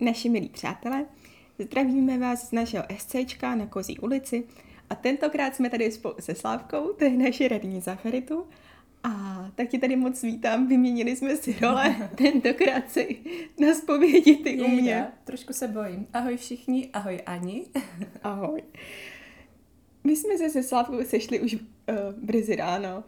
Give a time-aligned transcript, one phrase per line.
[0.00, 1.06] naši milí přátelé.
[1.58, 4.44] Zdravíme vás z našeho SCčka na Kozí ulici
[4.90, 8.46] a tentokrát jsme tady spolu se Slávkou, to je naše radní Zacharitu.
[9.04, 13.16] A tak ti tady moc vítám, vyměnili jsme si role, tentokrát si
[13.60, 14.90] na zpovědi ty u mě.
[14.90, 16.06] Já, trošku se bojím.
[16.12, 17.66] Ahoj všichni, ahoj Ani.
[18.22, 18.62] Ahoj.
[20.04, 21.60] My jsme se se Slávkou sešli už uh,
[22.16, 23.04] brzy ráno.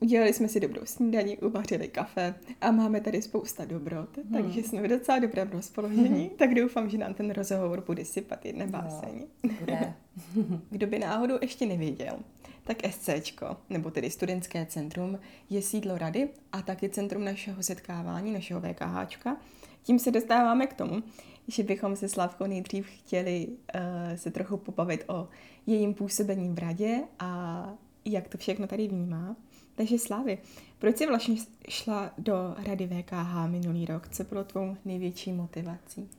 [0.00, 4.32] Udělali jsme si dobrou snídaní, uvařili kafe a máme tady spousta dobrot, hmm.
[4.32, 6.28] takže jsme v docela dobrém rozpoložení, hmm.
[6.38, 9.26] tak doufám, že nám ten rozhovor bude sypat jedna báseň.
[9.42, 9.94] No, bude.
[10.70, 12.18] Kdo by náhodou ještě nevěděl,
[12.64, 15.18] tak SCčko, nebo tedy Studentské centrum,
[15.50, 19.36] je sídlo rady a taky centrum našeho setkávání, našeho VKHčka.
[19.82, 21.02] Tím se dostáváme k tomu,
[21.48, 23.80] že bychom se Slavkou nejdřív chtěli uh,
[24.16, 25.28] se trochu pobavit o
[25.66, 27.72] jejím působení v radě a
[28.04, 29.36] jak to všechno tady vnímá.
[29.80, 30.38] Takže Slávy,
[30.78, 31.36] proč jsi vlastně
[31.68, 34.08] šla do rady VKH minulý rok?
[34.08, 36.10] Co bylo tvou největší motivací?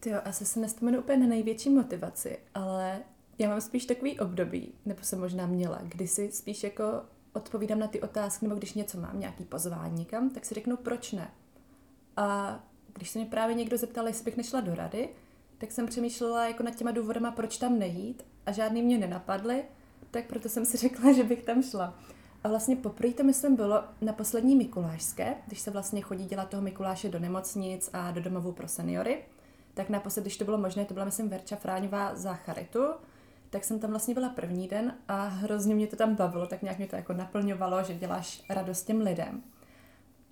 [0.00, 3.00] Ty jo, asi se nestomenu úplně na největší motivaci, ale
[3.38, 6.84] já mám spíš takový období, nebo jsem možná měla, kdy si spíš jako
[7.32, 11.12] odpovídám na ty otázky, nebo když něco mám, nějaký pozvání někam, tak si řeknu, proč
[11.12, 11.30] ne.
[12.16, 12.60] A
[12.94, 15.08] když se mě právě někdo zeptal, jestli bych nešla do rady,
[15.58, 19.64] tak jsem přemýšlela jako nad těma důvodama, proč tam nejít a žádný mě nenapadly,
[20.10, 21.98] tak proto jsem si řekla, že bych tam šla.
[22.44, 26.62] A vlastně poprvé to, myslím, bylo na poslední Mikulášské, když se vlastně chodí dělat toho
[26.62, 29.24] Mikuláše do nemocnic a do domovů pro seniory.
[29.74, 32.84] Tak naposled, když to bylo možné, to byla, myslím, Verča Fráňová za charitu,
[33.50, 36.78] tak jsem tam vlastně byla první den a hrozně mě to tam bavilo, tak nějak
[36.78, 39.42] mě to jako naplňovalo, že děláš radost těm lidem.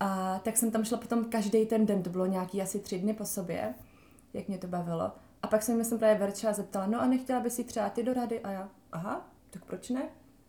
[0.00, 3.15] A tak jsem tam šla potom každý ten den, to bylo nějaký asi tři dny
[3.15, 3.75] po sobě,
[4.34, 5.12] jak mě to bavilo.
[5.43, 8.15] A pak jsem myslím právě Verča zeptala, no a nechtěla by si třeba ty do
[8.15, 8.41] rady?
[8.41, 10.03] A já, aha, tak proč ne?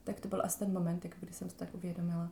[0.10, 2.32] Tak to byl asi ten moment, jako kdy jsem se tak uvědomila.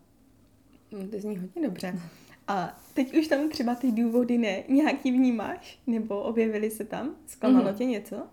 [0.92, 2.00] No, to zní hodně dobře.
[2.48, 5.80] A teď už tam třeba ty důvody ne, nějaký vnímáš?
[5.88, 7.16] Nebo objevily se tam?
[7.26, 7.76] Zklamalo mm.
[7.76, 8.28] tě něco?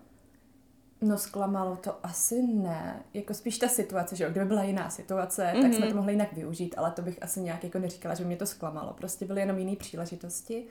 [1.01, 3.03] No zklamalo to asi ne.
[3.13, 5.61] Jako spíš ta situace, že jo, kdyby byla jiná situace, mm-hmm.
[5.61, 5.89] tak jsme mhm.
[5.89, 8.93] to mohli jinak využít, ale to bych asi nějak jako neříkala, že mě to zklamalo.
[8.93, 10.67] Prostě byly jenom jiné příležitosti.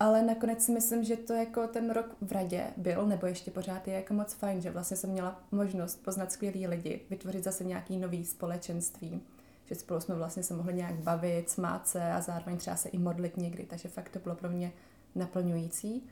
[0.00, 3.88] Ale nakonec si myslím, že to jako ten rok v radě byl, nebo ještě pořád
[3.88, 7.96] je jako moc fajn, že vlastně jsem měla možnost poznat skvělý lidi, vytvořit zase nějaký
[7.96, 9.20] nový společenství,
[9.64, 12.98] že spolu jsme vlastně se mohli nějak bavit, smát se a zároveň třeba se i
[12.98, 14.72] modlit někdy, takže fakt to bylo pro mě
[15.14, 16.06] naplňující.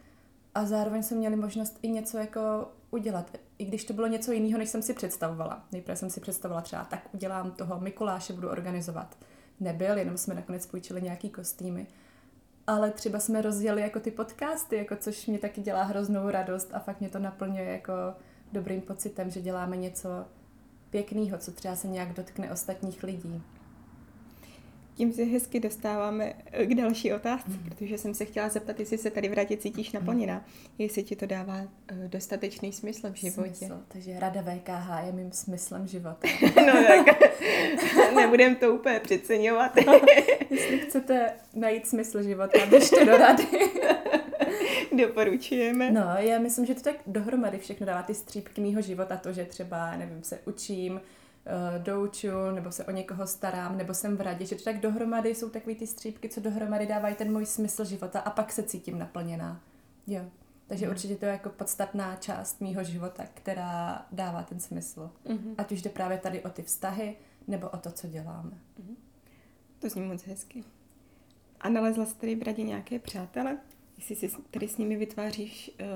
[0.54, 4.58] A zároveň jsme měli možnost i něco jako udělat, i když to bylo něco jiného,
[4.58, 5.64] než jsem si představovala.
[5.72, 9.16] Nejprve jsem si představovala třeba, tak udělám toho Mikuláše, budu organizovat.
[9.60, 11.86] Nebyl, jenom jsme nakonec půjčili nějaký kostýmy
[12.66, 16.78] ale třeba jsme rozjeli jako ty podcasty, jako což mě taky dělá hroznou radost a
[16.78, 17.92] fakt mě to naplňuje jako
[18.52, 20.08] dobrým pocitem, že děláme něco
[20.90, 23.42] pěkného, co třeba se nějak dotkne ostatních lidí.
[24.94, 27.64] Tím se hezky dostáváme eh, k další otázce, mm.
[27.68, 30.74] protože jsem se chtěla zeptat, jestli se tady v radě cítíš naplněná, mm.
[30.78, 33.54] jestli ti to dává uh, dostatečný smysl v životě.
[33.54, 33.82] Smysl.
[33.88, 36.28] Takže rada VKH je mým smyslem života.
[36.66, 37.06] no tak,
[38.14, 39.76] nebudem to úplně přeceňovat.
[40.50, 43.46] jestli chcete najít smysl života, běžte do rady.
[44.92, 45.90] Doporučujeme.
[45.90, 49.44] No, já myslím, že to tak dohromady všechno dává ty střípky mýho života, to, že
[49.44, 51.00] třeba, nevím, se učím,
[51.78, 55.50] douču, nebo se o někoho starám, nebo jsem v radě, že to tak dohromady jsou
[55.50, 59.60] takové ty střípky, co dohromady dávají ten můj smysl života a pak se cítím naplněná.
[60.06, 60.24] Jo.
[60.66, 60.90] Takže mm.
[60.92, 65.10] určitě to je jako podstatná část mýho života, která dává ten smysl.
[65.26, 65.54] Mm-hmm.
[65.58, 67.16] Ať už jde právě tady o ty vztahy,
[67.48, 68.50] nebo o to, co děláme.
[68.50, 68.96] Mm-hmm.
[69.78, 70.64] To zní moc hezky.
[71.60, 73.58] A nalezla jsi tady v radě nějaké přátele?
[73.98, 75.86] Jestli si tady s nimi vytváříš uh,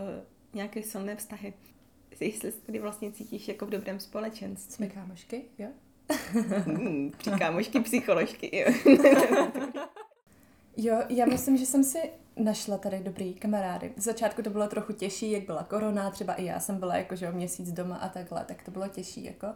[0.55, 1.55] nějaké silné vztahy?
[2.25, 4.75] Jestli se tady vlastně cítíš jako v dobrém společenství.
[4.75, 5.69] Jsme kámošky, jo?
[6.43, 8.73] Hmm, při kámošky psycholožky, jo.
[10.77, 11.99] jo, já myslím, že jsem si
[12.37, 13.93] našla tady dobrý kamarády.
[13.97, 17.17] V začátku to bylo trochu těžší, jak byla korona, třeba i já jsem byla jako,
[17.17, 19.47] že měsíc doma a takhle, tak to bylo těžší, jako.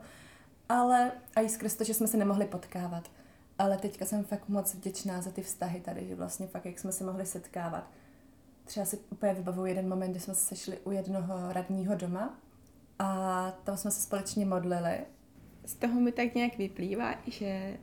[0.69, 3.11] Ale a i skrz to, že jsme se nemohli potkávat.
[3.59, 6.93] Ale teďka jsem fakt moc vděčná za ty vztahy tady, že vlastně fakt, jak jsme
[6.93, 7.91] se mohli setkávat.
[8.65, 12.39] Třeba si úplně vybavuju jeden moment, kdy jsme se sešli u jednoho radního doma
[13.03, 14.99] a tam jsme se společně modlili.
[15.65, 17.77] Z toho mi tak nějak vyplývá, že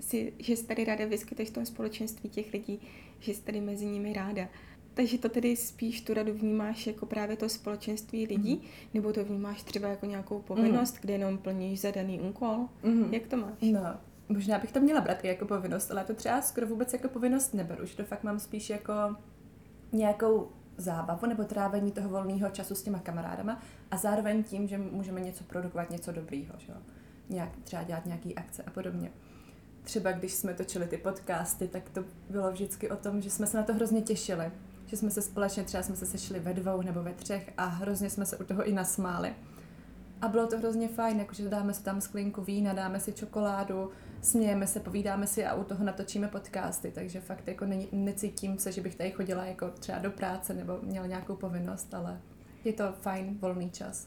[0.00, 2.80] si, že jsi tady ráda vyskyteš v tom společenství těch lidí,
[3.18, 4.48] že jsi tady mezi nimi ráda.
[4.94, 8.60] Takže to tedy spíš tu radu vnímáš jako právě to společenství lidí, mm.
[8.94, 11.00] nebo to vnímáš třeba jako nějakou povinnost, mm.
[11.00, 12.68] kde jenom plníš zadaný úkol?
[12.82, 13.14] Mm.
[13.14, 13.60] Jak to máš?
[13.60, 13.96] No,
[14.28, 17.54] možná bych to měla brát i jako povinnost, ale to třeba skoro vůbec jako povinnost
[17.54, 18.92] neberu, že to fakt mám spíš jako
[19.92, 25.20] nějakou zábavu nebo trávení toho volného času s těma kamarádama a zároveň tím, že můžeme
[25.20, 26.78] něco produkovat, něco dobrýho, že jo?
[27.28, 29.10] Nějak, třeba dělat nějaký akce a podobně.
[29.82, 33.56] Třeba když jsme točili ty podcasty, tak to bylo vždycky o tom, že jsme se
[33.56, 34.50] na to hrozně těšili.
[34.86, 38.10] že jsme se společně, třeba jsme se sešli ve dvou nebo ve třech a hrozně
[38.10, 39.34] jsme se u toho i nasmáli.
[40.20, 43.90] A bylo to hrozně fajn, jakože dáme si tam sklinku vína, dáme si čokoládu,
[44.22, 48.72] smějeme se, povídáme si a u toho natočíme podcasty, takže fakt jako není, necítím se,
[48.72, 52.20] že bych tady chodila jako třeba do práce nebo měla nějakou povinnost, ale
[52.64, 54.06] je to fajn, volný čas.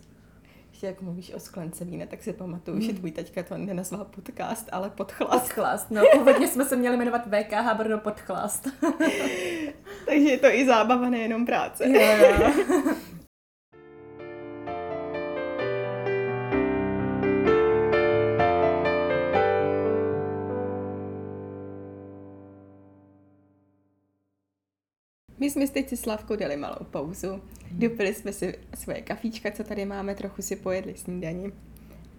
[0.69, 2.85] Ještě jak mluvíš o sklence vína, tak si pamatuju, hmm.
[2.85, 5.43] že tvůj taťka to nenazval podcast, ale podchlast.
[5.43, 8.67] Podchlast, no původně jsme se měli jmenovat VKH Brno Podchlast.
[10.05, 11.89] Takže je to i zábava, nejenom práce.
[11.89, 12.95] jo, jo.
[25.51, 27.41] jsme teď si Slavkou dali malou pauzu.
[27.71, 31.51] Dopili jsme si svoje kafíčka, co tady máme, trochu si pojedli snídaní.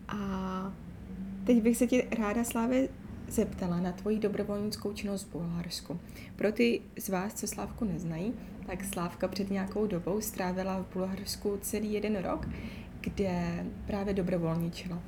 [0.09, 0.73] A
[1.47, 2.89] teď bych se ti ráda, Slávě,
[3.29, 6.01] zeptala na tvoji dobrovolnickou činnost v Bulharsku.
[6.37, 8.35] Pro ty z vás, co Slávku neznají,
[8.67, 12.49] tak Slávka před nějakou dobou strávila v Bulharsku celý jeden rok,
[13.01, 15.03] kde právě dobrovolničila.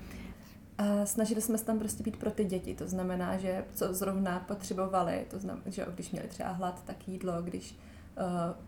[0.79, 4.41] A snažili jsme se tam prostě být pro ty děti, to znamená, že co zrovna
[4.41, 7.77] potřebovali, to znamená, že když měli třeba hlad, tak jídlo, když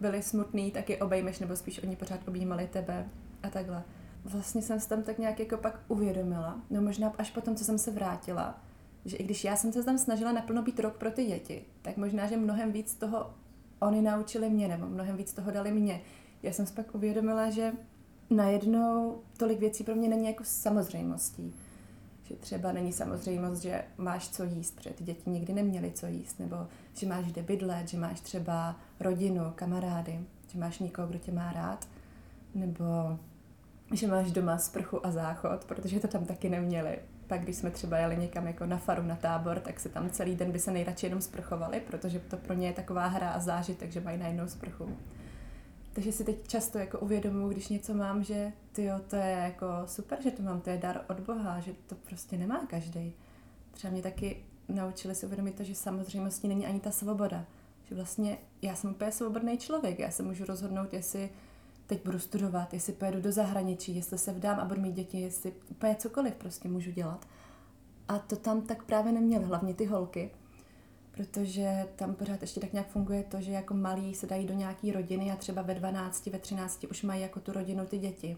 [0.00, 3.08] byli smutný, tak je obejmeš, nebo spíš oni pořád objímali tebe
[3.42, 3.82] a takhle.
[4.24, 7.78] Vlastně jsem se tam tak nějak jako pak uvědomila, no možná až potom, co jsem
[7.78, 8.58] se vrátila,
[9.04, 11.96] že i když já jsem se tam snažila naplno být rok pro ty děti, tak
[11.96, 13.34] možná, že mnohem víc toho
[13.78, 16.00] oni naučili mě, nebo mnohem víc toho dali mě.
[16.42, 17.72] Já jsem si pak uvědomila, že
[18.30, 21.54] najednou tolik věcí pro mě není jako samozřejmostí
[22.28, 26.38] že třeba není samozřejmost, že máš co jíst, protože ty děti nikdy neměly co jíst,
[26.38, 26.56] nebo
[26.94, 30.20] že máš kde bydlet, že máš třeba rodinu, kamarády,
[30.52, 31.88] že máš někoho, kdo tě má rád,
[32.54, 33.18] nebo
[33.94, 36.98] že máš doma sprchu a záchod, protože to tam taky neměli.
[37.26, 40.36] Pak když jsme třeba jeli někam jako na faru, na tábor, tak se tam celý
[40.36, 43.92] den by se nejradši jenom sprchovali, protože to pro ně je taková hra a zážitek,
[43.92, 44.96] že mají najednou sprchu.
[45.96, 50.22] Takže si teď často jako uvědomuji, když něco mám, že ty to je jako super,
[50.22, 53.12] že to mám, to je dar od Boha, že to prostě nemá každý.
[53.70, 57.44] Třeba mě taky naučili si uvědomit to, že samozřejmostí není ani ta svoboda.
[57.84, 61.30] Že vlastně já jsem úplně svobodný člověk, já se můžu rozhodnout, jestli
[61.86, 65.52] teď budu studovat, jestli pojedu do zahraničí, jestli se vdám a budu mít děti, jestli
[65.70, 67.26] úplně cokoliv prostě můžu dělat.
[68.08, 70.30] A to tam tak právě neměly, hlavně ty holky
[71.16, 74.92] protože tam pořád ještě tak nějak funguje to, že jako malí se dají do nějaký
[74.92, 78.36] rodiny a třeba ve 12, ve 13 už mají jako tu rodinu ty děti.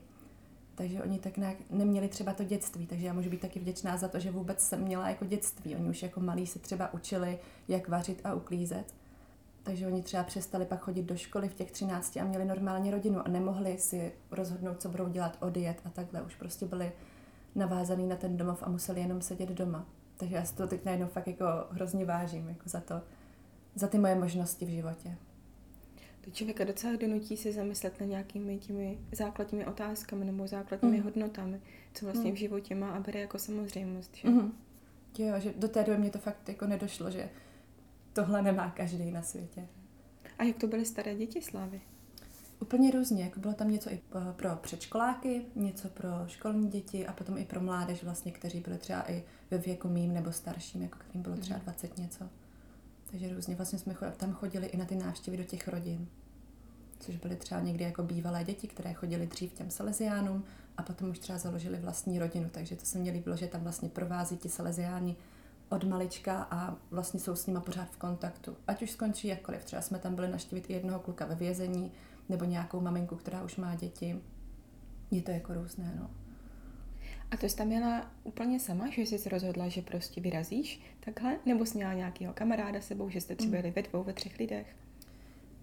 [0.74, 4.08] Takže oni tak nějak neměli třeba to dětství, takže já můžu být taky vděčná za
[4.08, 5.76] to, že vůbec jsem měla jako dětství.
[5.76, 7.38] Oni už jako malí se třeba učili,
[7.68, 8.94] jak vařit a uklízet.
[9.62, 13.26] Takže oni třeba přestali pak chodit do školy v těch 13 a měli normálně rodinu
[13.26, 16.22] a nemohli si rozhodnout, co budou dělat, odjet a takhle.
[16.22, 16.92] Už prostě byli
[17.54, 19.86] navázaný na ten domov a museli jenom sedět doma.
[20.18, 23.02] Takže já si to teď najednou fakt jako hrozně vážím jako za to,
[23.74, 25.16] za ty moje možnosti v životě.
[26.20, 31.04] To člověka docela donutí se zamyslet na nějakými těmi základními otázkami nebo základními mm.
[31.04, 31.60] hodnotami,
[31.94, 32.36] co vlastně mm.
[32.36, 34.16] v životě má a bere jako samozřejmost.
[34.16, 34.28] Že?
[34.28, 34.52] Mm.
[35.18, 37.28] Jo, že do té doby mě to fakt jako nedošlo, že
[38.12, 39.66] tohle nemá každý na světě.
[40.38, 41.80] A jak to byly staré děti Slávy?
[42.60, 44.00] Úplně různě, jako bylo tam něco i
[44.36, 49.10] pro předškoláky, něco pro školní děti a potom i pro mládež vlastně, kteří byli třeba
[49.10, 52.02] i ve věku mým nebo starším, jako kterým bylo třeba 20 mhm.
[52.06, 52.24] něco.
[53.10, 56.08] Takže různě vlastně jsme tam chodili i na ty návštěvy do těch rodin.
[57.00, 60.44] Což byly třeba někdy jako bývalé děti, které chodili dřív těm Salesiánům
[60.76, 62.48] a potom už třeba založili vlastní rodinu.
[62.52, 65.16] Takže to se mě líbilo, že tam vlastně provází ti Salesiáni
[65.68, 68.56] od malička a vlastně jsou s nima pořád v kontaktu.
[68.66, 69.64] Ať už skončí jakkoliv.
[69.64, 71.92] Třeba jsme tam byli naštívit i jednoho kluka ve vězení,
[72.28, 74.20] nebo nějakou maminku, která už má děti.
[75.10, 76.10] Je to jako různé, no.
[77.30, 81.38] A to jsi tam měla úplně sama, že jsi se rozhodla, že prostě vyrazíš takhle?
[81.46, 84.76] Nebo jsi měla nějakého kamaráda sebou, že jste třeba byli ve dvou, ve třech lidech?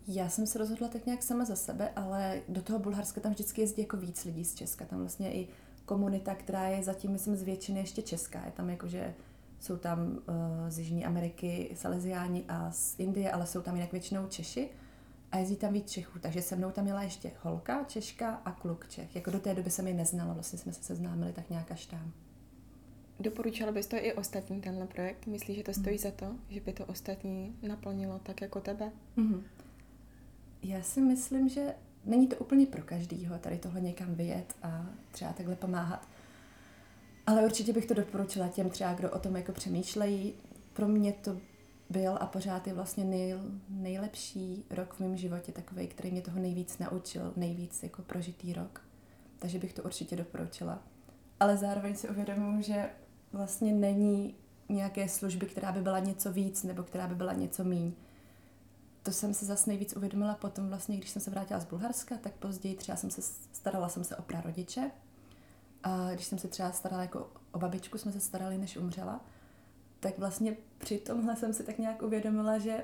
[0.07, 3.61] Já jsem se rozhodla tak nějak sama za sebe, ale do toho Bulharska tam vždycky
[3.61, 4.85] jezdí jako víc lidí z Česka.
[4.85, 5.47] Tam vlastně i
[5.85, 8.45] komunita, která je zatím, myslím, z většiny ještě česká.
[8.45, 9.13] Je tam jako, že
[9.59, 10.17] jsou tam uh,
[10.67, 14.69] z Jižní Ameriky Salesiáni a z Indie, ale jsou tam jinak většinou Češi
[15.35, 18.87] a jezdí tam víc Čechů, takže se mnou tam měla ještě holka, Češka a kluk
[18.87, 19.15] Čech.
[19.15, 22.11] Jako do té doby jsem je neznala, vlastně jsme se seznámili tak nějak až tam.
[23.19, 25.27] Doporučila bys to i ostatní tenhle projekt?
[25.27, 26.01] Myslíš, že to stojí mm.
[26.01, 28.91] za to, že by to ostatní naplnilo tak jako tebe?
[29.15, 29.43] Mm.
[30.63, 31.75] Já si myslím, že
[32.05, 36.07] není to úplně pro každýho tady tohle někam vyjet a třeba takhle pomáhat.
[37.27, 40.33] Ale určitě bych to doporučila těm třeba, kdo o tom jako přemýšlejí.
[40.73, 41.37] Pro mě to
[41.89, 43.35] byl a pořád je vlastně nej,
[43.69, 48.81] nejlepší rok v mém životě, takový, který mě toho nejvíc naučil, nejvíc jako prožitý rok.
[49.39, 50.79] Takže bych to určitě doporučila.
[51.39, 52.89] Ale zároveň si uvědomuji, že
[53.33, 54.35] vlastně není
[54.69, 57.93] nějaké služby, která by byla něco víc nebo která by byla něco míň.
[59.03, 62.33] to jsem se zase nejvíc uvědomila potom vlastně, když jsem se vrátila z Bulharska, tak
[62.33, 64.91] později třeba jsem se starala jsem se o prarodiče.
[65.83, 69.25] A když jsem se třeba starala jako o babičku, jsme se starali, než umřela,
[70.05, 72.83] tak vlastně při tomhle jsem si tak nějak uvědomila, že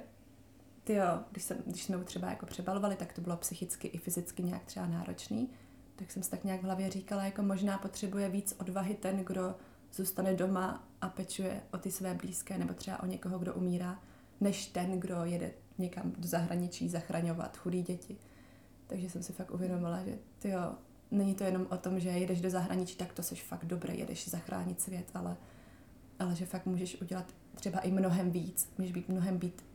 [0.84, 3.98] ty jo, když, jsem, když jsme ho třeba jako přebalovali, tak to bylo psychicky i
[3.98, 5.50] fyzicky nějak třeba náročný,
[5.96, 9.56] tak jsem si tak nějak v hlavě říkala, jako možná potřebuje víc odvahy ten, kdo
[9.94, 14.00] zůstane doma a pečuje o ty své blízké, nebo třeba o někoho, kdo umírá,
[14.40, 18.18] než ten, kdo jede někam do zahraničí zachraňovat chudý děti.
[18.88, 20.76] Takže jsem si fakt uvědomila, že ty jo,
[21.12, 24.30] není to jenom o tom, že jedeš do zahraničí, tak to seš fakt dobré, jedeš
[24.30, 25.38] zachránit svět, ale,
[26.22, 29.66] ale že fakt můžeš udělat třeba i mnohem víc, můžeš být mnohem být,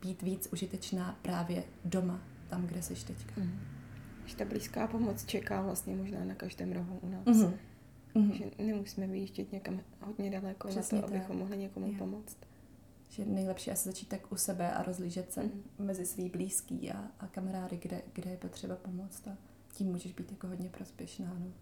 [0.00, 3.40] být víc užitečná právě doma, tam, kde jsi teďka.
[3.40, 3.60] Mm.
[4.26, 7.26] Že ta blízká pomoc čeká vlastně možná na každém rohu u nás.
[7.26, 7.54] Mm.
[8.14, 8.32] Mm.
[8.32, 11.16] Že nemusíme vyjíždět někam hodně daleko Přesně na to, tak.
[11.16, 11.94] abychom mohli někomu jo.
[11.98, 12.36] pomoct.
[13.08, 15.62] Že nejlepší asi začít tak u sebe a rozlížet se mm.
[15.78, 19.28] mezi svý blízký a, a kamarády, kde, kde je potřeba pomoct.
[19.28, 19.36] A
[19.72, 21.36] tím můžeš být jako hodně prospěšná.
[21.38, 21.52] No.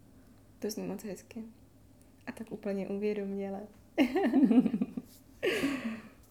[0.59, 1.43] To zní moc hezky.
[2.27, 3.61] A tak úplně uvědoměle.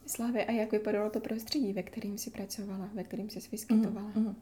[0.06, 4.10] Slávě, a jak vypadalo to prostředí, ve kterým jsi pracovala, ve kterým jsi vyskytovala?
[4.14, 4.36] Mm, mm.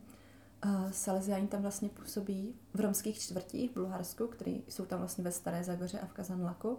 [0.64, 5.32] Uh, Salesiáni tam vlastně působí v romských čtvrtích v Bulharsku, které jsou tam vlastně ve
[5.32, 6.78] Staré Zagoře a v Kazanlaku.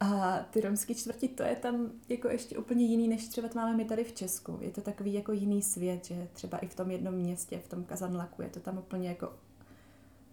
[0.00, 3.84] A ty romské čtvrti, to je tam jako ještě úplně jiný, než třeba máme my
[3.84, 4.58] tady v Česku.
[4.60, 7.84] Je to takový jako jiný svět, že třeba i v tom jednom městě, v tom
[7.84, 9.32] Kazanlaku, je to tam úplně jako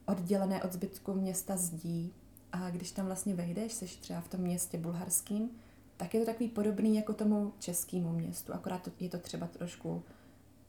[0.06, 2.14] oddělené od zbytku města zdí.
[2.52, 5.50] A když tam vlastně vejdeš, jsi třeba v tom městě bulharským,
[5.98, 10.04] tak je to takový podobný jako tomu českému městu, akorát to, je to třeba trošku,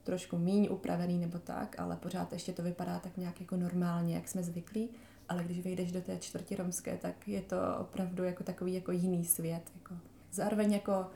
[0.03, 4.27] trošku míň upravený nebo tak, ale pořád ještě to vypadá tak nějak jako normálně, jak
[4.27, 4.89] jsme zvyklí,
[5.29, 9.25] ale když vejdeš do té čtvrti romské, tak je to opravdu jako takový jako jiný
[9.25, 9.71] svět.
[9.75, 9.95] Jako.
[10.31, 11.07] Zároveň jako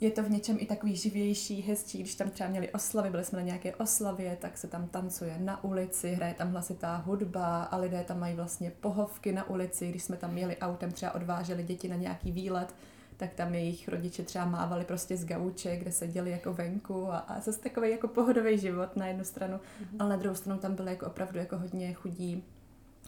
[0.00, 3.38] je to v něčem i takový živější, hezčí, když tam třeba měli oslavy, byli jsme
[3.38, 8.04] na nějaké oslavě, tak se tam tancuje na ulici, hraje tam hlasitá hudba a lidé
[8.04, 11.96] tam mají vlastně pohovky na ulici, když jsme tam měli autem, třeba odváželi děti na
[11.96, 12.74] nějaký výlet,
[13.16, 17.40] tak tam jejich rodiče třeba mávali prostě z gauče, kde seděli jako venku a, a
[17.40, 19.96] zase takový jako pohodový život na jednu stranu, mm-hmm.
[19.98, 22.44] ale na druhou stranu tam byly jako opravdu jako hodně chudí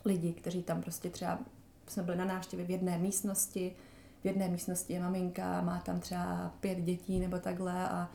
[0.04, 1.38] lidi, kteří tam prostě třeba
[1.86, 3.76] jsme byli na návštěvě v jedné místnosti,
[4.28, 8.10] jedné místnosti je maminka, má tam třeba pět dětí nebo takhle a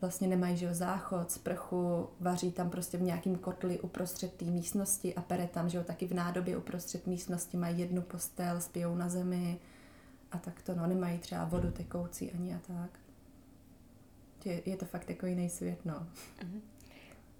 [0.00, 5.22] vlastně nemají že záchod, sprchu, vaří tam prostě v nějakým kotli uprostřed té místnosti a
[5.22, 9.58] pere tam, že jo, taky v nádobě uprostřed místnosti mají jednu postel, spijou na zemi
[10.32, 12.90] a tak to, no, nemají třeba vodu tekoucí ani a tak.
[14.44, 16.06] Je, je to fakt jako jiný svět, no.
[16.42, 16.60] Mhm.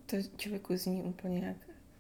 [0.07, 1.57] To člověku zní úplně jak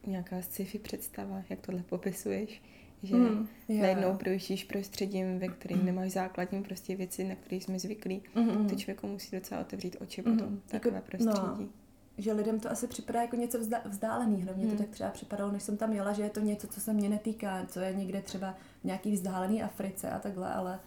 [0.06, 2.62] nějaká sci-fi představa, jak tohle popisuješ
[3.02, 3.82] že mm, yeah.
[3.82, 5.86] najednou projíždíš prostředím, ve kterým mm.
[5.86, 8.22] nemáš základní prostě věci, na které jsme zvyklí.
[8.34, 8.68] Mm-hmm.
[8.68, 10.38] To člověku musí docela otevřít oči mm-hmm.
[10.38, 11.62] potom, takové jako, prostředí.
[11.62, 11.68] No,
[12.18, 14.42] že lidem to asi připadá jako něco vzdáleného.
[14.42, 14.70] Hlavně mm.
[14.70, 17.08] to tak třeba připadalo, než jsem tam jela, že je to něco, co se mě
[17.08, 20.80] netýká, co je někde třeba v nějaký vzdálený Africe a takhle, ale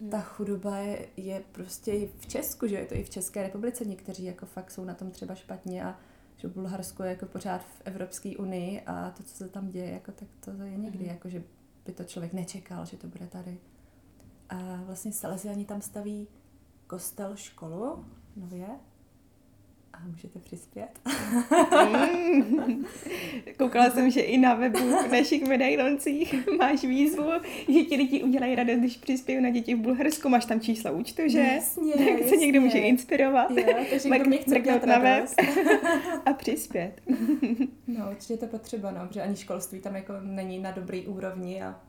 [0.00, 0.10] mm.
[0.10, 3.84] ta chudoba je, je prostě i v Česku, že je to i v České republice.
[3.84, 5.98] Někteří jako fakt jsou na tom třeba špatně a
[6.38, 10.12] že Bulharsko je jako pořád v Evropské unii a to, co se tam děje, jako,
[10.12, 11.10] tak to je někdy, mm.
[11.10, 11.42] jako, že
[11.86, 13.58] by to člověk nečekal, že to bude tady.
[14.48, 16.28] A vlastně Salesiani tam staví
[16.86, 18.04] kostel, školu
[18.36, 18.68] nově
[19.98, 20.88] a můžete přispět.
[21.88, 22.84] Mm.
[23.58, 27.30] Koukala jsem, že i na webu v našich medailoncích máš výzvu,
[27.68, 30.28] že ti lidi udělají radost, když přispějí na děti v Bulharsku.
[30.28, 31.40] Máš tam čísla účtu, že?
[31.40, 32.28] Jasně, tak jasně.
[32.28, 33.50] se někdo může inspirovat.
[33.50, 35.24] Jo, takže kdo mě chce na web
[36.26, 37.00] a přispět.
[37.86, 41.80] no, určitě to potřeba, no, protože ani školství tam jako není na dobrý úrovni a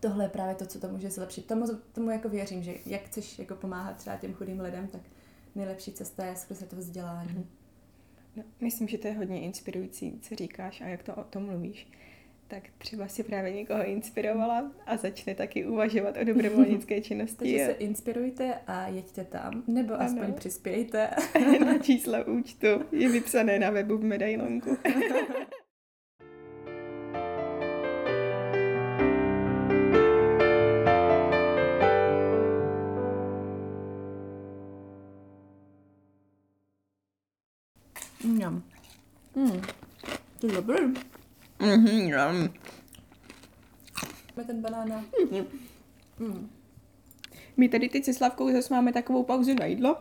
[0.00, 1.46] tohle je právě to, co to může zlepšit.
[1.46, 5.00] Tomu, tomu jako věřím, že jak chceš jako pomáhat třeba těm chudým lidem, tak
[5.54, 7.46] nejlepší cesta je skrze to vzdělání.
[8.36, 11.88] No, myslím, že to je hodně inspirující, co říkáš a jak to o tom mluvíš.
[12.48, 17.36] Tak třeba si právě někoho inspirovala a začne taky uvažovat o dobrovolnické činnosti.
[17.36, 20.02] Takže se inspirujte a jeďte tam, nebo ano.
[20.02, 21.10] aspoň přispějte.
[21.60, 24.76] na číslo účtu je vypsané na webu v medailonku.
[40.48, 40.76] Dobrý.
[41.58, 42.12] Mhm,
[44.46, 45.04] ten banána.
[45.30, 45.46] Mm.
[46.18, 46.50] Mm.
[47.56, 49.96] My tady teď se Slavkou zase máme takovou pauzu na jídlo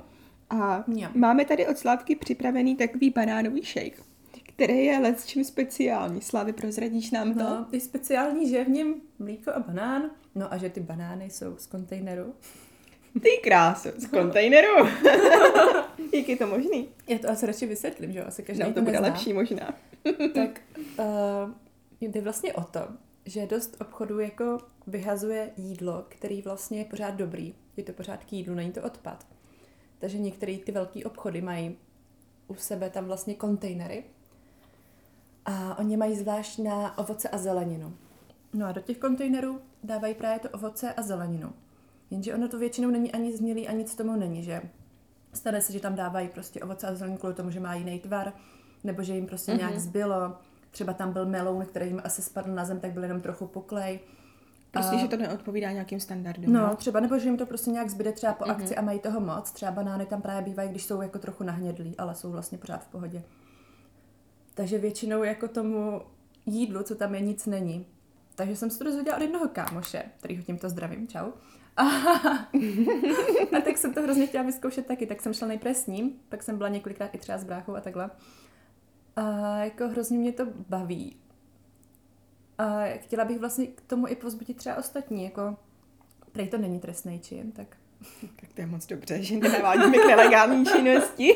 [0.49, 1.11] a mňam.
[1.15, 4.03] máme tady od Slavky připravený takový banánový shake,
[4.47, 6.21] který je let čím speciální.
[6.21, 7.39] Slavy, prozradíš nám to?
[7.39, 11.29] No, ty speciální, že je v něm mlíko a banán, no a že ty banány
[11.29, 12.33] jsou z kontejneru.
[13.21, 14.85] Ty krásu, z kontejneru.
[16.13, 16.89] Jak je to možný?
[17.07, 18.25] Já to asi radši vysvětlím, že jo?
[18.27, 19.07] Asi každý No, to to bude nezná.
[19.07, 19.73] lepší možná.
[20.35, 20.61] tak
[20.99, 21.05] uh,
[22.01, 22.87] jde vlastně o to,
[23.25, 27.55] že dost obchodů jako vyhazuje jídlo, který vlastně je pořád dobrý.
[27.77, 29.27] Je to pořád k jídlu, není to odpad.
[29.99, 31.77] Takže některé ty velké obchody mají
[32.47, 34.03] u sebe tam vlastně kontejnery
[35.45, 37.93] a oni mají zvlášť na ovoce a zeleninu.
[38.53, 41.53] No a do těch kontejnerů dávají právě to ovoce a zeleninu.
[42.13, 44.61] Jenže ono to většinou není ani změlý a nic tomu není, že?
[45.33, 48.33] Stane se, že tam dávají prostě ovoce a zeleninu kvůli tomu, že má jiný tvar,
[48.83, 49.57] nebo že jim prostě mm-hmm.
[49.57, 50.35] nějak zbylo.
[50.71, 53.99] Třeba tam byl meloun, který jim asi spadl na zem, tak byl jenom trochu puklej.
[54.71, 56.53] Prostě, A- že to neodpovídá nějakým standardům.
[56.53, 59.19] No, třeba, nebo že jim to prostě nějak zbyde třeba po akci a mají toho
[59.19, 59.51] moc.
[59.51, 62.87] Třeba banány tam právě bývají, když jsou jako trochu nahnědlí, ale jsou vlastně pořád v
[62.87, 63.23] pohodě.
[64.53, 66.01] Takže většinou jako tomu
[66.45, 67.85] jídlu, co tam je, nic není.
[68.35, 71.31] Takže jsem se to dozvěděla od jednoho kámoše, kterýho tímto zdravím, čau.
[71.77, 71.83] A,
[73.57, 76.43] a tak jsem to hrozně chtěla vyzkoušet taky, tak jsem šla nejprve s ním, pak
[76.43, 78.09] jsem byla několikrát i třeba s bráchou a takhle.
[79.15, 81.17] A jako hrozně mě to baví.
[82.57, 85.57] A chtěla bych vlastně k tomu i pozbudit třeba ostatní, jako
[86.31, 87.77] prej to není trestný čin, tak
[88.41, 91.33] Tak to je moc dobře, že nenavádíme k nelegální činnosti.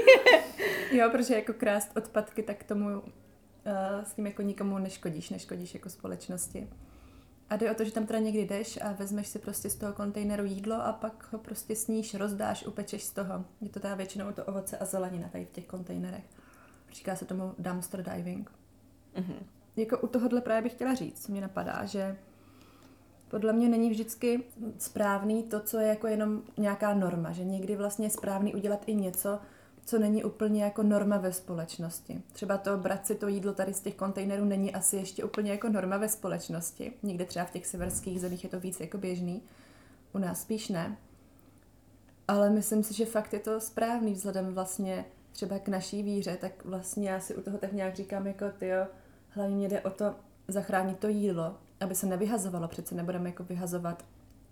[0.91, 3.03] jo, protože jako krást odpadky, tak tomu uh,
[4.03, 6.67] s tím jako nikomu neškodíš, neškodíš jako společnosti.
[7.49, 9.93] A jde o to, že tam teda někdy jdeš a vezmeš si prostě z toho
[9.93, 13.45] kontejneru jídlo a pak ho prostě sníš, rozdáš, upečeš z toho.
[13.61, 16.23] Je to teda většinou to ovoce a zelenina tady v těch kontejnerech.
[16.93, 18.51] Říká se tomu dumpster diving.
[19.17, 19.35] Mhm.
[19.75, 22.17] Jako u tohohle právě bych chtěla říct, co mě napadá, že
[23.27, 24.43] podle mě není vždycky
[24.77, 28.95] správný to, co je jako jenom nějaká norma, že někdy vlastně je správný udělat i
[28.95, 29.39] něco,
[29.87, 32.21] co není úplně jako norma ve společnosti.
[32.33, 35.69] Třeba to brát si to jídlo tady z těch kontejnerů není asi ještě úplně jako
[35.69, 36.93] norma ve společnosti.
[37.03, 39.41] Někde třeba v těch severských zemích je to víc jako běžný,
[40.13, 40.97] u nás spíš ne.
[42.27, 46.65] Ale myslím si, že fakt je to správný vzhledem vlastně třeba k naší víře, tak
[46.65, 48.71] vlastně já si u toho tak nějak říkám jako ty
[49.29, 50.15] hlavně jde o to
[50.47, 54.05] zachránit to jídlo, aby se nevyhazovalo, přece nebudeme jako vyhazovat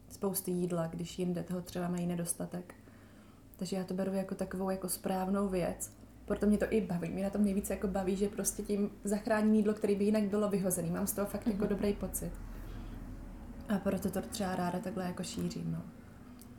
[0.10, 2.76] spousty jídla, když jinde toho třeba mají nedostatek.
[3.58, 5.92] Takže já to beru jako takovou jako správnou věc.
[6.26, 7.10] Proto mě to i baví.
[7.10, 10.50] Mě na tom nejvíce jako baví, že prostě tím zachráním jídlo, který by jinak bylo
[10.50, 10.90] vyhozený.
[10.92, 12.32] Mám z toho fakt jako dobrý pocit.
[13.70, 15.72] A proto to třeba ráda takhle jako šířím.
[15.72, 15.82] No.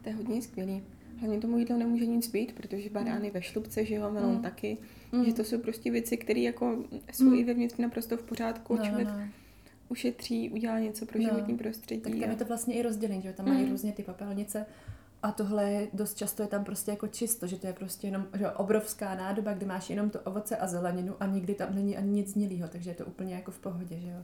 [0.03, 0.83] To je hodně skvělý.
[1.21, 4.43] Hlavně tomu jídlo nemůže nic být, protože banány ve šlubce, že jo, melon Mm.
[4.43, 4.79] taky.
[5.13, 5.25] Mm.
[5.25, 7.35] Že to jsou prostě věci, které jako jsou Mm.
[7.35, 8.75] i vevnitř naprosto v pořádku.
[8.75, 9.15] No, no, Člověk no.
[9.89, 11.25] ušetří, udělá něco pro No.
[11.29, 12.01] životní prostředí.
[12.01, 13.35] Tak tam a- je to vlastně i rozdělení, že jo?
[13.37, 13.71] tam mají Mm.
[13.71, 14.67] různě ty popelnice
[15.23, 18.27] a tohle je, dost často je tam prostě jako čisto, že to je prostě jenom
[18.35, 22.11] že obrovská nádoba, kde máš jenom to ovoce a zeleninu a nikdy tam není ani
[22.11, 24.19] nic hnilýho, takže je to úplně jako v pohodě, že jo.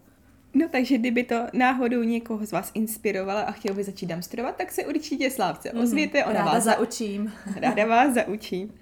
[0.54, 4.72] No takže kdyby to náhodou někoho z vás inspirovalo a chtěl by začít dumpsterovat, tak
[4.72, 6.34] se určitě Slávce ozvěte, ona.
[6.34, 6.72] Ráda vás, za...
[6.72, 7.32] zaučím.
[7.60, 8.72] ráda vás zaučí.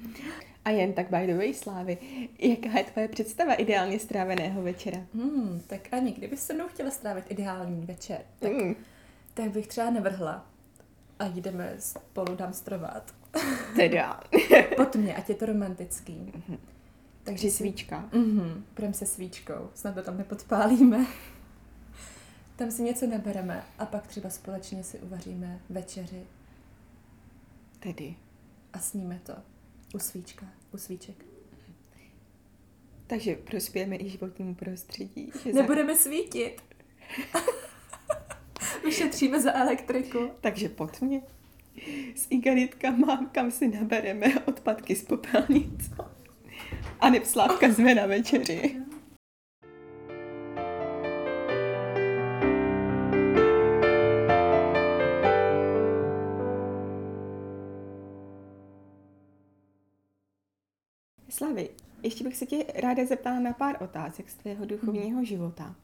[0.65, 1.99] A jen tak by the way, Slávy,
[2.39, 4.99] jaká je tvoje představa ideálně stráveného večera?
[5.15, 8.75] Hmm, tak Ani, kdyby se mnou chtěla strávit ideální večer, tak, Mm,
[9.35, 10.50] tak bych třeba nevrhla
[11.21, 13.15] a jdeme spolu dumpsterovat.
[13.77, 14.21] teda,
[14.77, 16.33] Pod mě, ať je to romantický.
[17.23, 18.09] Takže při si svíčka.
[18.13, 21.07] Mhm, půjdeme se svíčkou, snad to tam nepodpálíme.
[22.57, 26.27] Tam si něco nabereme a pak třeba společně si uvaříme večeři
[27.79, 28.15] Tedy.
[28.73, 29.33] a sníme to
[29.95, 31.25] u svíčka, u svíček.
[33.07, 35.33] Takže prospějeme i životnímu prostředí.
[35.45, 35.61] Že za...
[35.61, 36.63] Nebudeme svítit.
[38.87, 40.31] Ušetříme za elektriku.
[40.41, 41.23] Takže pod mě.
[42.15, 45.91] S igelitkama, kam si nabereme odpadky z popelnic.
[47.01, 48.77] A neb Slávka zve na večeři.
[61.29, 61.71] Slavy,
[62.03, 65.75] ještě bych se tě ráda zeptala na pár otázek z tvého duchovního života.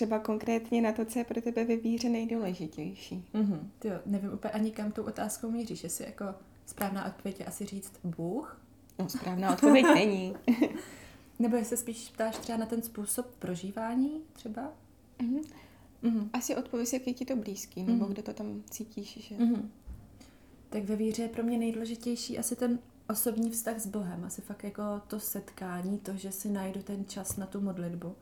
[0.00, 3.24] Třeba konkrétně na to, co je pro tebe ve víře nejdůležitější.
[3.32, 6.24] Mhm, jo, nevím úplně ani kam tou otázkou míříš, jestli jako
[6.66, 8.60] správná odpověď je asi říct Bůh,
[8.98, 10.36] No, správná odpověď není.
[11.38, 14.72] nebo jestli spíš ptáš třeba na ten způsob prožívání třeba?
[15.22, 15.40] Mhm.
[16.02, 16.30] Mhm.
[16.32, 18.12] Asi odpověď, jak je ti to blízký, nebo Mhm.
[18.12, 19.34] kde to tam cítíš, že...
[19.44, 19.70] Mhm.
[20.70, 22.78] Tak ve víře je pro mě nejdůležitější asi ten
[23.10, 27.36] osobní vztah s Bohem, asi fakt jako to setkání, to, že si najdu ten čas
[27.36, 28.14] na tu modlitbu.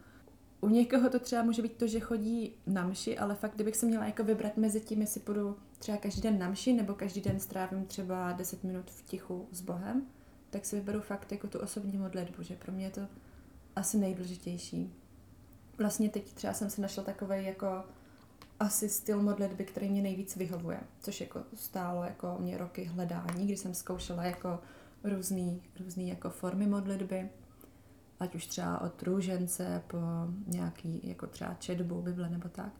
[0.60, 3.86] U někoho to třeba může být to, že chodí na mši, ale fakt, kdybych se
[3.86, 7.40] měla jako vybrat mezi tím, jestli půjdu třeba každý den na mši, nebo každý den
[7.40, 10.06] strávím třeba 10 minut v tichu s Bohem,
[10.50, 13.00] tak si vyberu fakt jako tu osobní modlitbu, že pro mě je to
[13.76, 14.94] asi nejdůležitější.
[15.78, 17.84] Vlastně teď třeba jsem si našla takový jako
[18.60, 23.56] asi styl modlitby, který mě nejvíc vyhovuje, což jako stálo jako mě roky hledání, kdy
[23.56, 24.60] jsem zkoušela jako
[25.04, 27.28] různý, různý jako formy modlitby,
[28.20, 29.98] ať už třeba od růžence po
[30.46, 32.72] nějaký jako třeba četbu, Bible nebo tak.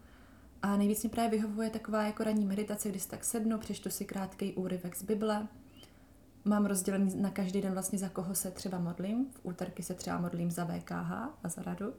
[0.63, 4.05] A nejvíc mě právě vyhovuje taková jako ranní meditace, kdy si tak sednu, přečtu si
[4.05, 5.49] krátký úryvek z Bible,
[6.45, 9.27] mám rozdělený na každý den vlastně za koho se třeba modlím.
[9.33, 11.93] V úterky se třeba modlím za VKH a za radu.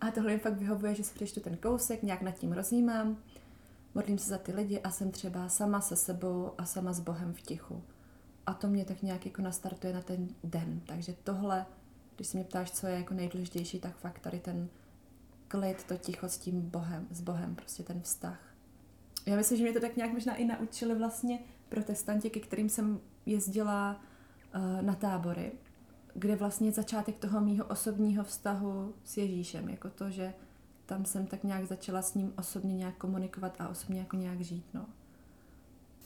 [0.00, 3.16] A tohle mi fakt vyhovuje, že si přečtu ten kousek, nějak nad tím rozjímám,
[3.94, 7.34] modlím se za ty lidi a jsem třeba sama se sebou a sama s Bohem
[7.34, 7.82] v tichu.
[8.46, 10.80] A to mě tak nějak jako nastartuje na ten den.
[10.86, 11.66] Takže tohle,
[12.18, 14.68] když se mě ptáš, co je jako nejdůležitější, tak fakt tady ten
[15.48, 18.54] klid, to ticho s tím Bohem, s Bohem, prostě ten vztah.
[19.26, 23.00] Já myslím, že mě to tak nějak možná i naučili vlastně protestanti, ke kterým jsem
[23.26, 24.00] jezdila
[24.54, 25.52] uh, na tábory,
[26.14, 30.34] kde vlastně začátek toho mýho osobního vztahu s Ježíšem, jako to, že
[30.86, 34.64] tam jsem tak nějak začala s ním osobně nějak komunikovat a osobně jako nějak žít,
[34.74, 34.86] no.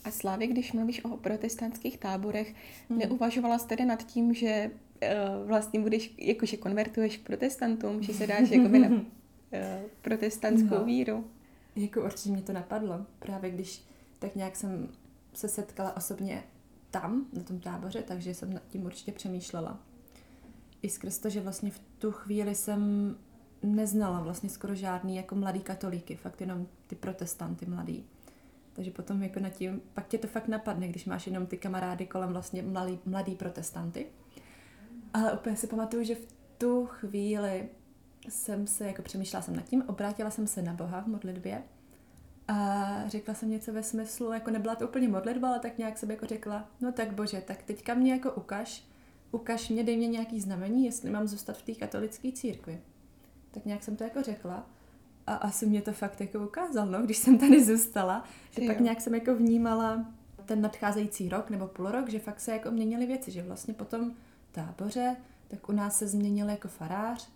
[0.04, 2.54] A Slávy, když mluvíš o protestantských táborech,
[2.90, 2.98] hmm.
[2.98, 4.70] neuvažovala jsi tedy nad tím, že
[5.02, 9.00] uh, vlastně budeš, jakože konvertuješ k protestantům, že se dáš jakoby na uh,
[10.02, 10.84] protestantskou no.
[10.84, 11.24] víru?
[11.76, 13.06] Jako určitě mě to napadlo.
[13.18, 13.84] Právě když
[14.18, 14.88] tak nějak jsem
[15.32, 16.44] se setkala osobně
[16.90, 19.78] tam, na tom táboře, takže jsem nad tím určitě přemýšlela.
[20.82, 23.14] I skrz to, že vlastně v tu chvíli jsem
[23.62, 28.04] neznala vlastně skoro žádný jako mladý katolíky, fakt jenom ty protestanty mladý.
[28.72, 32.06] Takže potom jako nad tím, pak tě to fakt napadne, když máš jenom ty kamarády
[32.06, 34.06] kolem vlastně mladý, mladý protestanty.
[35.14, 36.26] Ale úplně si pamatuju, že v
[36.58, 37.68] tu chvíli
[38.28, 41.62] jsem se, jako přemýšlela jsem nad tím, obrátila jsem se na Boha v modlitbě
[42.48, 46.10] a řekla jsem něco ve smyslu, jako nebyla to úplně modlitba, ale tak nějak jsem
[46.10, 48.84] jako řekla, no tak bože, tak teďka mě jako ukaž,
[49.30, 52.80] ukaž mě, dej mě nějaký znamení, jestli mám zůstat v té katolické církvi.
[53.50, 54.66] Tak nějak jsem to jako řekla
[55.26, 59.00] a asi mě to fakt jako ukázal, no, když jsem tady zůstala, že pak nějak
[59.00, 60.06] jsem jako vnímala
[60.44, 64.14] ten nadcházející rok nebo půl rok, že fakt se jako měnily věci, že vlastně potom
[64.52, 65.16] táboře,
[65.48, 67.28] tak u nás se změnil jako farář,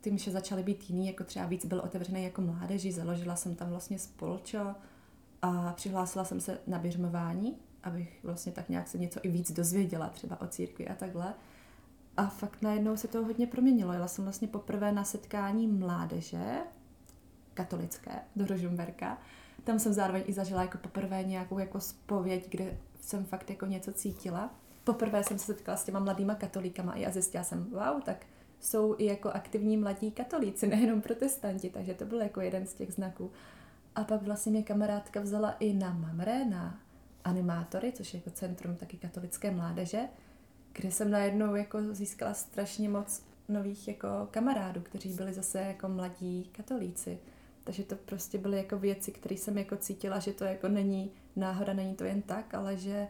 [0.00, 3.70] ty myše začaly být jiný, jako třeba víc byl otevřený jako mládeži, založila jsem tam
[3.70, 4.74] vlastně spolčo
[5.42, 10.08] a přihlásila jsem se na běžmování, abych vlastně tak nějak se něco i víc dozvěděla
[10.08, 11.34] třeba o církvi a takhle.
[12.16, 13.92] A fakt najednou se to hodně proměnilo.
[13.92, 16.56] Jela jsem vlastně poprvé na setkání mládeže
[17.54, 19.18] katolické do Rožumberka.
[19.64, 23.92] Tam jsem zároveň i zažila jako poprvé nějakou jako spověď, kde jsem fakt jako něco
[23.92, 24.54] cítila.
[24.84, 28.26] Poprvé jsem se setkala s těma mladýma katolíkama a zjistila jsem, wow, tak
[28.60, 32.92] jsou i jako aktivní mladí katolíci, nejenom protestanti, takže to byl jako jeden z těch
[32.92, 33.30] znaků.
[33.94, 36.80] A pak vlastně mě kamarádka vzala i na Mamre, na
[37.24, 40.00] animátory, což je jako centrum taky katolické mládeže,
[40.72, 46.50] kde jsem najednou jako získala strašně moc nových jako kamarádů, kteří byli zase jako mladí
[46.56, 47.18] katolíci.
[47.64, 51.72] Takže to prostě byly jako věci, které jsem jako cítila, že to jako není náhoda,
[51.72, 53.08] není to jen tak, ale že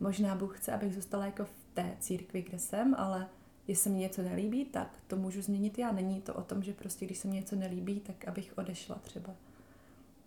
[0.00, 3.28] možná Bůh chce, abych zůstala jako v té církvi, kde jsem, ale
[3.68, 5.92] jestli se mi něco nelíbí, tak to můžu změnit já.
[5.92, 9.34] Není to o tom, že prostě když se mi něco nelíbí, tak abych odešla třeba.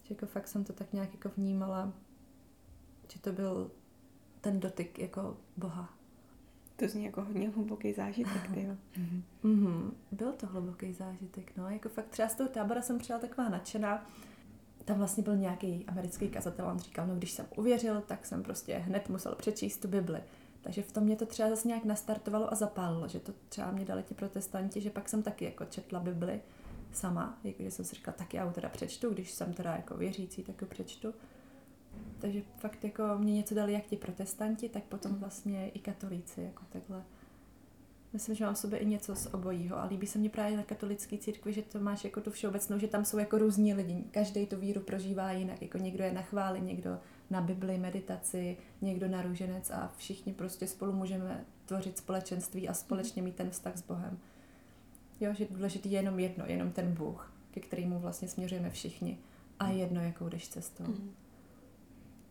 [0.04, 1.94] Že jako fakt jsem to tak nějak jako vnímala,
[3.14, 3.72] že to byl
[4.42, 5.94] ten dotyk jako Boha.
[6.76, 8.76] To zní jako hodně hluboký zážitek, ty jo.
[9.44, 9.92] Mm-hmm.
[10.12, 11.70] Byl to hluboký zážitek, no.
[11.70, 14.10] Jako fakt třeba z toho tábora jsem přijela taková nadšená.
[14.86, 18.78] Tam vlastně byl nějaký americký kazatel, on říkal, no když jsem uvěřil, tak jsem prostě
[18.78, 20.24] hned musel přečíst tu Bibli.
[20.62, 23.86] Takže v tom mě to třeba zase nějak nastartovalo a zapálilo, že to třeba mě
[23.86, 26.42] dali ti protestanti, že pak jsem taky jako četla Bibli
[26.92, 30.62] sama, jakože jsem si říkala, tak já teda přečtu, když jsem teda jako věřící, tak
[30.62, 31.14] ji přečtu.
[32.20, 36.64] Takže fakt jako mě něco dali jak ti protestanti, tak potom vlastně i katolíci, jako
[36.70, 37.04] takhle.
[38.14, 41.18] Myslím, že mám sobě i něco z obojího a líbí se mi právě na katolické
[41.18, 44.04] církvi, že to máš jako tu všeobecnou, že tam jsou jako různí lidi.
[44.12, 49.08] Každý tu víru prožívá jinak, jako někdo je na chváli, někdo na Bibli, meditaci, někdo
[49.08, 53.82] na růženec a všichni prostě spolu můžeme tvořit společenství a společně mít ten vztah s
[53.82, 54.20] Bohem.
[55.20, 59.18] Jo, že důležitý je jenom jedno, jenom ten Bůh, ke kterému vlastně směřujeme všichni.
[59.60, 60.84] A jedno, jakou jdeš cestou.
[60.84, 61.14] Mm.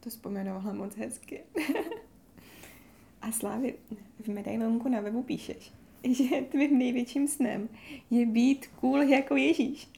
[0.01, 1.45] To vzpomenovala moc hezky.
[3.23, 3.75] a Slávy,
[4.21, 5.73] v medailonku na webu píšeš,
[6.11, 7.69] že tvým největším snem
[8.11, 9.89] je být cool jako Ježíš.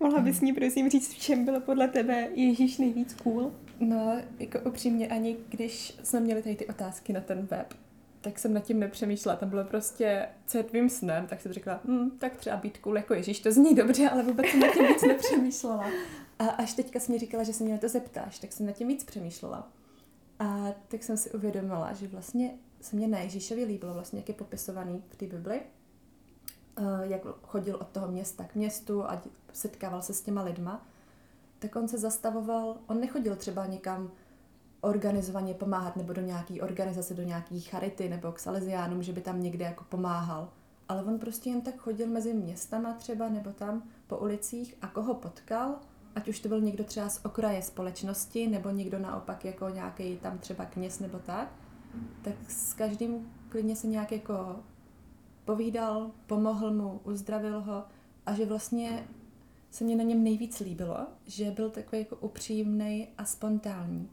[0.00, 3.52] Mohla bys mi prosím říct, v čem bylo podle tebe Ježíš nejvíc cool?
[3.80, 7.74] No, jako upřímně, ani když jsme měli tady ty otázky na ten web,
[8.20, 9.36] tak jsem nad tím nepřemýšlela.
[9.36, 12.96] Tam bylo prostě, co je tvým snem, tak jsem řekla, hm, tak třeba být cool
[12.96, 15.90] jako Ježíš, to zní dobře, ale vůbec jsem nad tím víc nepřemýšlela.
[16.38, 18.72] A až teďka jsi mi říkala, že se mě na to zeptáš, tak jsem nad
[18.72, 19.68] tím víc přemýšlela.
[20.42, 24.34] A tak jsem si uvědomila, že vlastně se mě na Ježíšovi líbilo, vlastně jak je
[24.34, 25.60] popisovaný v té Bibli,
[26.76, 30.86] eh, jak chodil od toho města k městu a setkával se s těma lidma,
[31.58, 34.10] tak on se zastavoval, on nechodil třeba někam
[34.80, 39.42] organizovaně pomáhat nebo do nějaký organizace, do nějaký charity nebo k Salesiánům, že by tam
[39.42, 40.48] někde jako pomáhal.
[40.88, 45.14] Ale on prostě jen tak chodil mezi městama třeba nebo tam po ulicích a koho
[45.14, 45.76] potkal,
[46.14, 50.38] ať už to byl někdo třeba z okraje společnosti nebo někdo naopak jako nějaký tam
[50.38, 51.52] třeba kněz nebo tak,
[52.22, 54.56] tak s každým klidně se nějak jako
[55.44, 57.84] povídal, pomohl mu, uzdravil ho
[58.26, 59.08] a že vlastně
[59.70, 64.10] se mě na něm nejvíc líbilo, že byl takový jako upřímný a spontánní.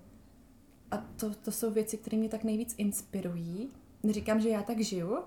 [0.92, 3.70] A to, to jsou věci, které mě tak nejvíc inspirují.
[4.04, 5.18] Neříkám, že já tak žiju,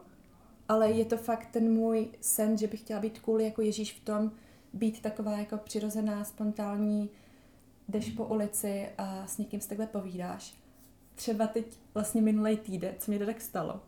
[0.69, 4.05] ale je to fakt ten můj sen, že bych chtěla být cool jako Ježíš v
[4.05, 4.33] tom,
[4.73, 7.11] být taková jako přirozená, spontánní,
[7.89, 10.55] jdeš po ulici a s někým si takhle povídáš.
[11.15, 13.81] Třeba teď vlastně minulý týden, co mě to tak stalo,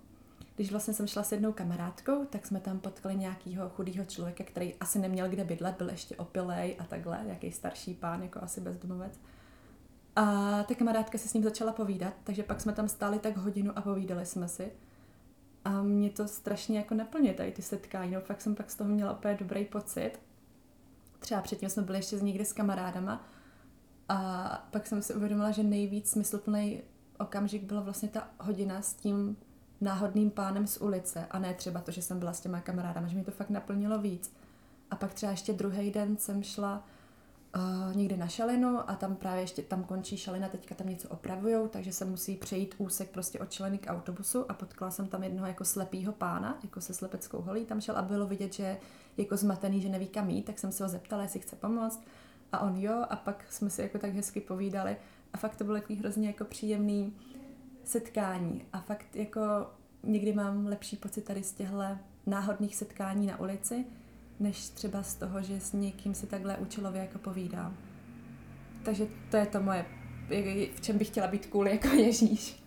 [0.57, 4.75] když vlastně jsem šla s jednou kamarádkou, tak jsme tam potkali nějakého chudého člověka, který
[4.75, 9.21] asi neměl kde bydlet, byl ještě opilej a takhle, jaký starší pán, jako asi bezdomovec.
[10.17, 10.23] A
[10.63, 13.83] ta kamarádka se s ním začala povídat, takže pak jsme tam stáli tak hodinu a
[13.83, 14.73] povídali jsme si.
[15.65, 18.91] A mě to strašně jako naplňuje tady ty setkání, no fakt jsem pak z toho
[18.91, 20.13] měla úplně dobrý pocit.
[21.25, 23.27] Třeba předtím jsme byli ještě někde s kamarádama
[24.09, 26.83] a pak jsem si uvědomila, že nejvíc smysluplný
[27.19, 29.37] okamžik byla vlastně ta hodina s tím
[29.81, 33.17] náhodným pánem z ulice a ne třeba to, že jsem byla s těma kamarádama, že
[33.17, 34.33] mi to fakt naplnilo víc.
[34.91, 36.85] A pak třeba ještě druhý den jsem šla
[37.57, 41.69] uh, někde na šalinu a tam právě ještě tam končí šalina, teďka tam něco opravujou,
[41.69, 45.47] takže se musí přejít úsek prostě od šaliny k autobusu a potkala jsem tam jednoho
[45.47, 48.77] jako slepýho pána, jako se slepeckou holí, tam šel a bylo vidět, že
[49.17, 52.05] jako zmatený, že neví kam jít, tak jsem se ho zeptala, jestli chce pomoct
[52.53, 54.97] a on jo a pak jsme si jako tak hezky povídali
[55.33, 57.17] a fakt to bylo takový hrozně jako příjemný
[57.85, 59.41] setkání a fakt jako
[60.03, 61.83] někdy mám lepší pocit tady z těchto
[62.27, 63.85] náhodných setkání na ulici,
[64.41, 67.77] než třeba z toho, že s někým si takhle účelově jako povídám.
[68.85, 69.87] Takže to je to moje,
[70.75, 72.63] v čem bych chtěla být cool jako Ježíš.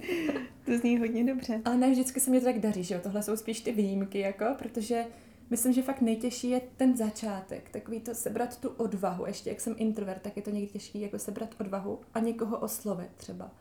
[0.65, 1.61] To zní hodně dobře.
[1.65, 3.01] Ale ne vždycky se mě to tak daří, že jo?
[3.03, 5.05] Tohle jsou spíš ty výjimky, jako, protože
[5.49, 9.25] myslím, že fakt nejtěžší je ten začátek, takový to sebrat tu odvahu.
[9.25, 13.09] Ještě jak jsem introvert, tak je to někdy těžký jako sebrat odvahu a někoho oslovit
[13.17, 13.51] třeba.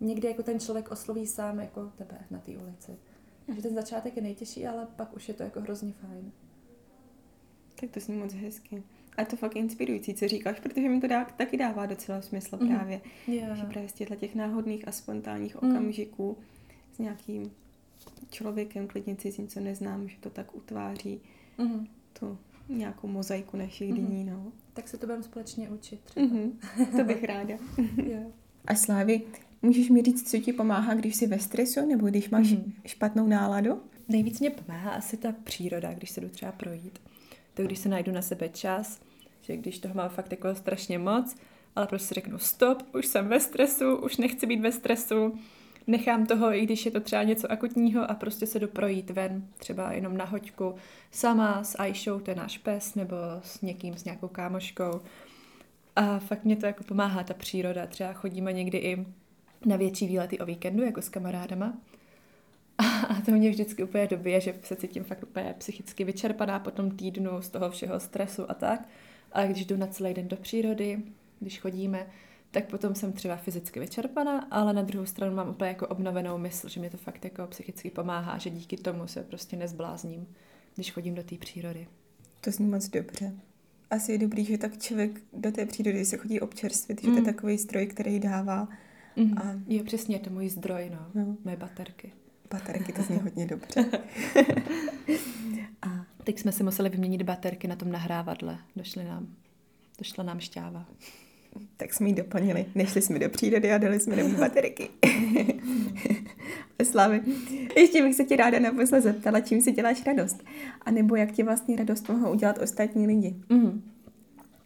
[0.00, 2.96] Někdy jako ten člověk osloví sám jako tebe na té ulici.
[3.46, 6.32] Takže ten začátek je nejtěžší, ale pak už je to jako hrozně fajn.
[7.80, 8.82] Tak to zní moc hezky.
[9.16, 12.68] A to fakt inspirující, co říkáš, protože mi to dá, taky dává docela smysl mm.
[12.68, 13.00] právě.
[13.26, 13.58] Yeah.
[13.58, 15.70] Že právě z těchto těch náhodných a spontánních mm.
[15.70, 16.36] okamžiků
[16.92, 17.52] s nějakým
[18.30, 21.20] člověkem, klidně cizím, co neznám, že to tak utváří
[21.58, 21.86] mm.
[22.18, 22.38] tu
[22.68, 23.96] nějakou mozaiku našich mm.
[23.96, 24.52] dní, no.
[24.72, 26.26] Tak se to budeme společně učit třeba.
[26.26, 26.52] Mm-hmm.
[26.96, 27.54] To bych ráda.
[28.04, 28.26] yeah.
[28.64, 29.22] A Slávy,
[29.62, 32.72] můžeš mi říct, co ti pomáhá, když jsi ve stresu nebo když máš mm.
[32.86, 33.82] špatnou náladu?
[34.08, 36.98] Nejvíc mě pomáhá asi ta příroda, když se jdu třeba projít
[37.60, 39.00] to když se najdu na sebe čas,
[39.40, 41.36] že když toho mám fakt jako strašně moc,
[41.76, 45.38] ale prostě řeknu stop, už jsem ve stresu, už nechci být ve stresu,
[45.86, 49.48] nechám toho, i když je to třeba něco akutního a prostě se jdu projít ven,
[49.58, 50.74] třeba jenom na hoďku,
[51.10, 55.00] sama s Aishou, to je náš pes, nebo s někým, s nějakou kámoškou.
[55.96, 57.86] A fakt mě to jako pomáhá ta příroda.
[57.86, 59.06] Třeba chodíme někdy i
[59.66, 61.78] na větší výlety o víkendu, jako s kamarádama.
[63.08, 66.90] A to mě vždycky úplně dobije, že se cítím fakt úplně psychicky vyčerpaná po tom
[66.90, 68.88] týdnu z toho všeho stresu a tak.
[69.32, 71.02] Ale když jdu na celý den do přírody,
[71.40, 72.06] když chodíme,
[72.50, 76.68] tak potom jsem třeba fyzicky vyčerpaná, ale na druhou stranu mám úplně jako obnovenou mysl,
[76.68, 80.26] že mi to fakt jako psychicky pomáhá, že díky tomu se prostě nezblázním,
[80.74, 81.86] když chodím do té přírody.
[82.40, 83.32] To zní moc dobře.
[83.90, 87.06] Asi je dobrý, že tak člověk do té přírody se chodí občerstvit, mm.
[87.06, 87.34] že to je mm.
[87.34, 88.68] takový stroj, který dává.
[89.16, 89.38] Mm.
[89.38, 89.54] A...
[89.66, 91.36] Je přesně, to můj zdroj, no, no.
[91.44, 92.12] moje baterky.
[92.52, 93.84] Baterky, to zní hodně dobře.
[95.82, 98.58] a teď jsme si museli vyměnit baterky na tom nahrávadle.
[98.76, 99.26] Došly nám,
[99.98, 100.86] došla nám šťáva.
[101.76, 102.66] Tak jsme ji doplnili.
[102.74, 104.88] Nešli jsme do přírody a dali jsme do baterky.
[106.84, 107.20] Slavy.
[107.76, 110.44] Ještě bych se ti ráda naposled zeptala, čím si děláš radost.
[110.82, 113.34] A nebo jak ti vlastně radost mohou udělat ostatní lidi.
[113.48, 113.82] Mm.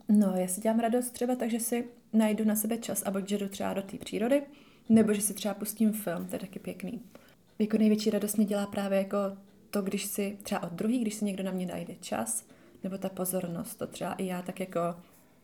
[0.09, 3.33] No, já si dělám radost třeba tak, že si najdu na sebe čas a buď
[3.33, 4.42] jdu třeba do té přírody,
[4.88, 7.03] nebo že si třeba pustím film, to je taky pěkný
[7.59, 9.19] jako největší radost mi dělá právě jako
[9.71, 12.47] to, když si třeba od druhý, když si někdo na mě najde čas,
[12.85, 14.81] nebo ta pozornost, to třeba i já tak jako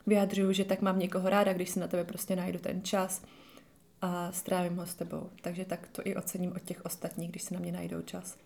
[0.07, 3.23] vyjadřuju, že tak mám někoho ráda, když si na tebe prostě najdu ten čas
[4.03, 5.31] a strávím ho s tebou.
[5.41, 8.37] Takže tak to i ocením od těch ostatních, když si na mě najdou čas.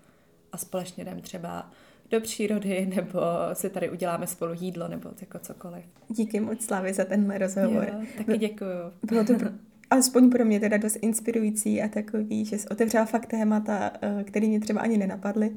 [0.53, 1.71] A společně jdem třeba
[2.11, 3.21] do přírody, nebo
[3.53, 5.85] si tady uděláme spolu jídlo, nebo jako cokoliv.
[6.09, 7.89] Díky moc Slavy za tenhle rozhovor.
[7.93, 8.93] Jo, taky děkuju.
[9.03, 9.33] Bylo to
[9.91, 14.47] alespoň pro mě teda dost inspirující a takový, že jsi otevřela fakt témata, eh, které
[14.47, 15.51] mě třeba ani nenapadly,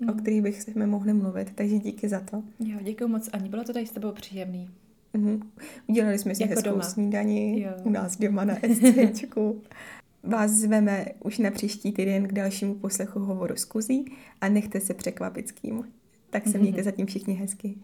[0.00, 0.08] mm.
[0.08, 2.42] o kterých bych se mohli mluvit, takže díky za to.
[2.60, 4.70] Jo, děkuji moc, Ani, bylo to tady s tebou příjemný.
[5.14, 5.42] Uh-huh.
[5.86, 6.82] Udělali jsme si Jako hezkou doma.
[6.82, 7.70] snídani Jo.
[7.84, 9.62] u nás doma na SCčku.
[10.22, 14.04] Vás zveme už na příští týden k dalšímu poslechu hovoru z Kuzí
[14.40, 15.84] a nechte se překvapit s kým.
[16.30, 17.74] Tak se mějte zatím všichni hezky.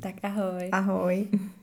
[0.00, 0.68] Tak ahoj.
[0.72, 1.28] Ahoj.